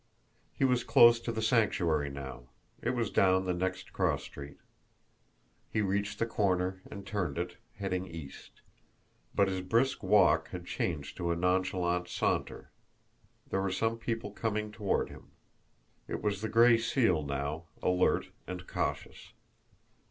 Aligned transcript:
He 0.51 0.63
was 0.65 0.83
close 0.83 1.19
to 1.19 1.31
the 1.31 1.43
Sanctuary 1.43 2.09
now 2.09 2.49
it 2.81 2.89
was 2.95 3.11
down 3.11 3.45
the 3.45 3.53
next 3.53 3.93
cross 3.93 4.23
street. 4.23 4.57
He 5.69 5.81
reached 5.81 6.17
the 6.17 6.25
corner 6.25 6.81
and 6.89 7.05
turned 7.05 7.37
it, 7.37 7.57
heading 7.75 8.07
east; 8.07 8.63
but 9.35 9.47
his 9.47 9.61
brisk 9.61 10.01
walk 10.01 10.47
had 10.49 10.65
changed 10.65 11.17
to 11.17 11.29
a 11.29 11.35
nonchalant 11.35 12.07
saunter 12.07 12.71
there 13.51 13.61
were 13.61 13.69
some 13.71 13.99
people 13.99 14.31
coming 14.31 14.71
toward 14.71 15.09
him. 15.11 15.33
It 16.07 16.23
was 16.23 16.41
the 16.41 16.49
Gray 16.49 16.79
Seal 16.79 17.21
now, 17.23 17.65
alert 17.83 18.29
and 18.47 18.65
cautious. 18.65 19.33